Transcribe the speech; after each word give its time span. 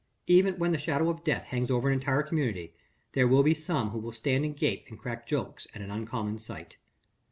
Even 0.25 0.55
when 0.57 0.71
the 0.71 0.79
shadow 0.79 1.11
of 1.11 1.23
death 1.23 1.43
hangs 1.43 1.69
over 1.69 1.87
an 1.87 1.93
entire 1.93 2.23
community, 2.23 2.73
there 3.13 3.27
will 3.27 3.43
be 3.43 3.53
some 3.53 3.91
who 3.91 3.99
will 3.99 4.11
stand 4.11 4.43
and 4.43 4.57
gape 4.57 4.87
and 4.87 4.97
crack 4.97 5.27
jokes 5.27 5.67
at 5.75 5.81
an 5.83 5.91
uncommon 5.91 6.39
sight. 6.39 6.77